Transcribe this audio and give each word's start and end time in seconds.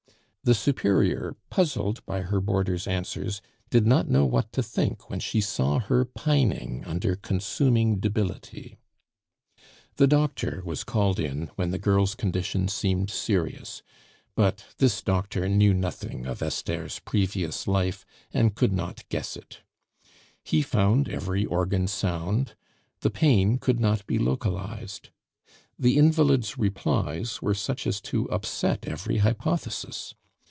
The 0.43 0.55
Superior, 0.55 1.35
puzzled 1.51 2.03
by 2.07 2.21
her 2.21 2.41
boarder's 2.41 2.87
answers, 2.87 3.43
did 3.69 3.85
not 3.85 4.09
know 4.09 4.25
what 4.25 4.51
to 4.53 4.63
think 4.63 5.07
when 5.07 5.19
she 5.19 5.39
saw 5.39 5.77
her 5.77 6.03
pining 6.03 6.83
under 6.83 7.15
consuming 7.15 7.99
debility. 7.99 8.79
The 9.97 10.07
doctor 10.07 10.63
was 10.65 10.83
called 10.83 11.19
in 11.19 11.51
when 11.57 11.69
the 11.69 11.77
girl's 11.77 12.15
condition 12.15 12.67
seemed 12.69 13.11
serious; 13.11 13.83
but 14.33 14.65
this 14.79 15.03
doctor 15.03 15.47
knew 15.47 15.75
nothing 15.75 16.25
of 16.25 16.41
Esther's 16.41 16.97
previous 16.97 17.67
life, 17.67 18.03
and 18.33 18.55
could 18.55 18.73
not 18.73 19.07
guess 19.09 19.37
it; 19.37 19.59
he 20.43 20.63
found 20.63 21.07
every 21.07 21.45
organ 21.45 21.87
sound, 21.87 22.55
the 23.01 23.11
pain 23.11 23.59
could 23.59 23.79
not 23.79 24.07
be 24.07 24.17
localized. 24.17 25.09
The 25.77 25.99
invalid's 25.99 26.57
replies 26.57 27.43
were 27.43 27.53
such 27.53 27.85
as 27.85 28.01
to 28.09 28.27
upset 28.31 28.87
every 28.87 29.17
hypothesis. 29.17 30.15